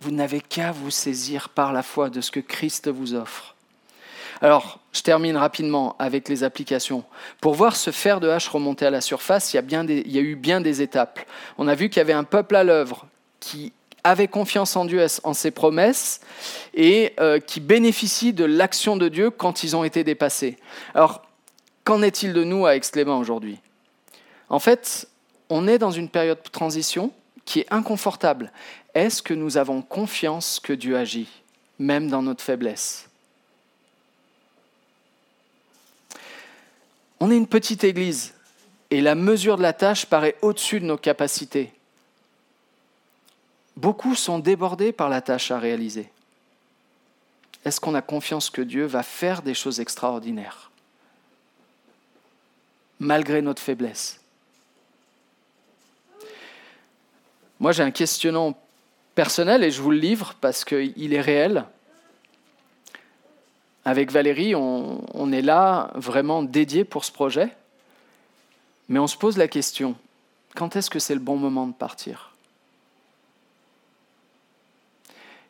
[0.00, 3.54] Vous n'avez qu'à vous saisir par la foi de ce que Christ vous offre.
[4.40, 7.04] Alors, je termine rapidement avec les applications.
[7.42, 10.10] Pour voir ce fer de hache remonter à la surface, il y a, bien il
[10.10, 11.20] y a eu bien des étapes.
[11.58, 13.06] On a vu qu'il y avait un peuple à l'œuvre
[13.38, 16.20] qui avait confiance en Dieu, en ses promesses,
[16.74, 20.56] et euh, qui bénéficient de l'action de Dieu quand ils ont été dépassés.
[20.94, 21.22] Alors,
[21.84, 23.58] qu'en est-il de nous à Exclément aujourd'hui?
[24.48, 25.08] En fait,
[25.48, 27.12] on est dans une période de transition
[27.44, 28.52] qui est inconfortable.
[28.94, 31.28] Est-ce que nous avons confiance que Dieu agit,
[31.78, 33.08] même dans notre faiblesse?
[37.20, 38.34] On est une petite église
[38.90, 41.72] et la mesure de la tâche paraît au-dessus de nos capacités.
[43.80, 46.10] Beaucoup sont débordés par la tâche à réaliser.
[47.64, 50.70] Est-ce qu'on a confiance que Dieu va faire des choses extraordinaires?
[52.98, 54.20] Malgré notre faiblesse
[57.58, 58.58] Moi, j'ai un questionnement
[59.14, 61.64] personnel et je vous le livre parce qu'il est réel.
[63.86, 67.48] Avec Valérie, on, est là vraiment dédié pour ce projet,
[68.90, 69.96] mais on se pose la question,
[70.54, 72.29] quand est-ce que c'est le bon moment de partir?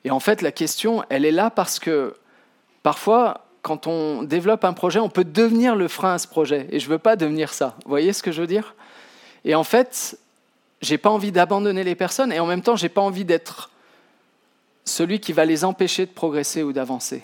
[0.04, 2.14] Et en fait, la question, elle est là parce que
[2.82, 6.66] parfois, quand on développe un projet, on peut devenir le frein à ce projet.
[6.70, 7.76] Et je ne veux pas devenir ça.
[7.84, 8.74] Vous voyez ce que je veux dire?
[9.44, 10.18] Et en fait,
[10.80, 13.70] j'ai pas envie d'abandonner les personnes et en même temps, j'ai pas envie d'être
[14.84, 17.22] celui qui va les empêcher de progresser ou d'avancer.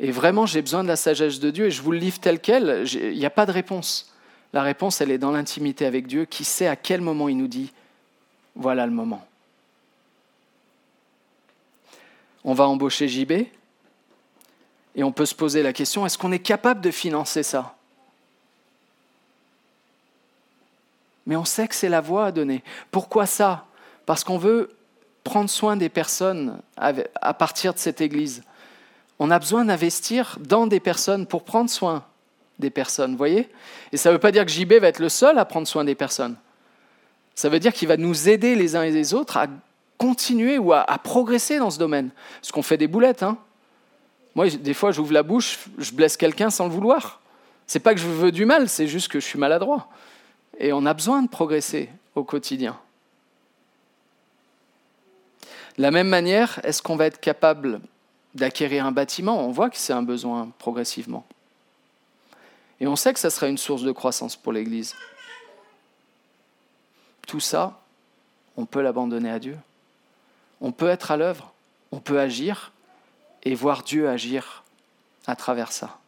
[0.00, 2.40] Et vraiment, j'ai besoin de la sagesse de Dieu et je vous le livre tel
[2.40, 2.84] quel.
[2.92, 4.12] Il n'y a pas de réponse.
[4.52, 7.48] La réponse, elle est dans l'intimité avec Dieu qui sait à quel moment il nous
[7.48, 7.72] dit
[8.56, 9.26] voilà le moment.
[12.44, 13.32] On va embaucher JB
[14.96, 17.74] et on peut se poser la question est-ce qu'on est capable de financer ça?
[21.26, 22.62] Mais on sait que c'est la voie à donner.
[22.90, 23.64] Pourquoi ça?
[24.04, 24.76] Parce qu'on veut
[25.24, 28.42] prendre soin des personnes à partir de cette Église.
[29.18, 32.04] On a besoin d'investir dans des personnes pour prendre soin
[32.58, 33.48] des personnes, voyez?
[33.90, 35.84] Et ça ne veut pas dire que JB va être le seul à prendre soin
[35.84, 36.36] des personnes.
[37.34, 39.46] Ça veut dire qu'il va nous aider les uns et les autres à
[39.98, 42.10] continuer ou à, progresser dans ce domaine.
[42.40, 43.22] Parce qu'on fait des boulettes.
[43.22, 43.38] Hein
[44.34, 47.20] Moi, des fois, j'ouvre la bouche, je blesse quelqu'un sans le vouloir.
[47.66, 49.88] C'est pas que je veux du mal, c'est juste que je suis maladroit.
[50.58, 52.78] Et on a besoin de progresser au quotidien.
[55.76, 57.80] De la même manière, est-ce qu'on va être capable
[58.34, 59.44] d'acquérir un bâtiment?
[59.44, 61.24] On voit que c'est un besoin progressivement.
[62.80, 64.94] Et on sait que ça sera une source de croissance pour l'Église.
[67.26, 67.80] Tout ça,
[68.56, 69.56] on peut l'abandonner à Dieu.
[70.64, 71.52] On peut être à l'œuvre,
[71.92, 72.72] on peut agir
[73.42, 74.64] et voir Dieu agir
[75.26, 75.98] à travers ça.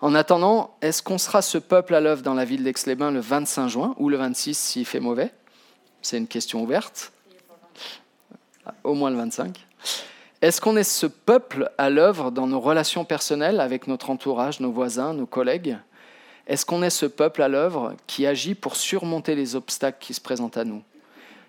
[0.00, 3.68] En attendant, est-ce qu'on sera ce peuple à l'œuvre dans la ville d'Aix-les-Bains le 25
[3.68, 5.30] juin ou le 26 s'il fait mauvais?
[6.00, 7.12] C'est une question ouverte.
[8.82, 9.66] Au moins le 25.
[10.40, 14.72] Est-ce qu'on est ce peuple à l'œuvre dans nos relations personnelles avec notre entourage, nos
[14.72, 15.76] voisins, nos collègues?
[16.46, 20.20] Est-ce qu'on est ce peuple à l'œuvre qui agit pour surmonter les obstacles qui se
[20.22, 20.82] présentent à nous?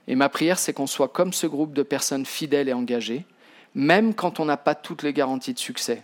[0.08, 3.26] Et ma prière, c'est qu'on soit comme ce groupe de personnes fidèles et engagées,
[3.76, 6.04] même quand on n'a pas toutes les garanties de succès,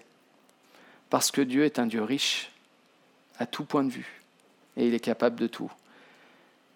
[1.10, 2.52] parce que Dieu est un Dieu riche
[3.40, 4.22] à tout point de vue,
[4.78, 5.72] et il est capable de tout.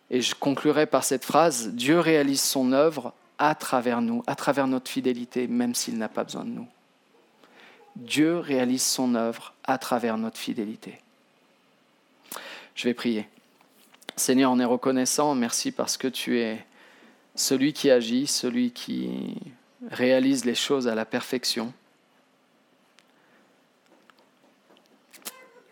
[0.09, 4.67] Et je conclurai par cette phrase, Dieu réalise son œuvre à travers nous, à travers
[4.67, 6.67] notre fidélité, même s'il n'a pas besoin de nous.
[7.97, 10.99] Dieu réalise son œuvre à travers notre fidélité.
[12.75, 13.28] Je vais prier.
[14.15, 16.65] Seigneur, on est reconnaissant, merci parce que tu es
[17.38, 19.35] celui qui agit, celui qui
[19.89, 21.71] réalise les choses à la perfection.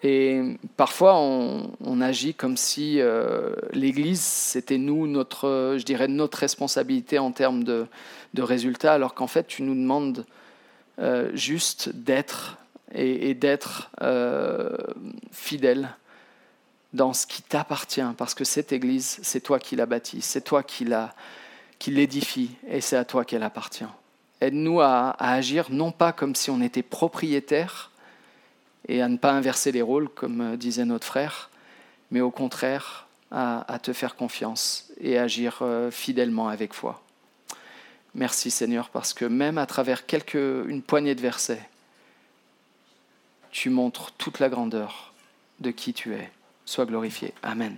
[0.04, 7.18] Et parfois, on, agit comme si euh, l'Église, c'était nous, notre, je dirais, notre responsabilité
[7.18, 7.88] en termes de,
[8.38, 10.26] résultats, alors qu'en fait, tu nous demandes
[11.00, 12.58] euh, juste d'être
[12.94, 14.78] et, d'être euh,
[15.32, 15.90] fidèle
[16.94, 20.62] dans ce qui t'appartient, parce que cette Église, c'est toi qui l'as bâtie, c'est toi
[20.62, 20.86] qui
[21.88, 23.86] l'édifie, et c'est à toi qu'elle appartient.
[24.42, 27.92] Aide-nous à, à agir non pas comme si on était propriétaire,
[28.88, 31.50] et à ne pas inverser les rôles, comme euh, disait notre frère,
[32.12, 37.02] mais au contraire à, te faire confiance et agir euh, fidèlement avec foi.
[38.14, 41.68] Merci Seigneur, parce que même à travers quelques, une poignée de versets,
[43.52, 45.14] tu montres toute la grandeur
[45.60, 46.32] de qui tu es.
[46.66, 47.34] Sois glorifié.
[47.44, 47.78] Amen.